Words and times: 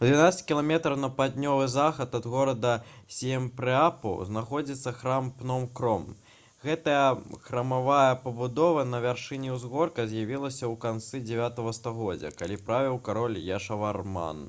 у 0.00 0.04
12 0.04 0.42
км 0.50 0.72
на 1.00 1.08
паўднёвы 1.16 1.64
захад 1.72 2.14
ад 2.18 2.28
горада 2.34 2.70
сіемрэапу 3.16 4.12
знаходзіцца 4.28 4.94
храм 5.00 5.28
пном-кром 5.42 6.08
гэтая 6.68 7.04
храмавая 7.50 8.16
пабудова 8.24 8.86
на 8.94 9.04
вяршыні 9.10 9.54
ўзгорка 9.58 10.10
з'явілася 10.16 10.64
ў 10.72 10.82
канцы 10.88 11.22
9 11.34 11.78
стагоддзя 11.82 12.34
калі 12.42 12.62
правіў 12.72 13.00
кароль 13.12 13.38
яшаварман 13.54 14.44